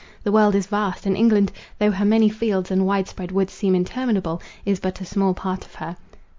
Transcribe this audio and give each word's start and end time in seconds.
The 0.23 0.31
world 0.31 0.55
is 0.55 0.65
vast, 0.65 1.05
and 1.05 1.15
England, 1.15 1.51
though 1.77 1.91
her 1.91 2.05
many 2.05 2.27
fields 2.27 2.71
and 2.71 2.87
wide 2.87 3.07
spread 3.07 3.31
woods 3.31 3.53
seem 3.53 3.75
interminable, 3.75 4.41
is 4.65 4.79
but 4.79 4.99
a 4.99 5.05
small 5.05 5.35
part 5.35 5.63
of 5.63 5.75
her. 5.75 5.95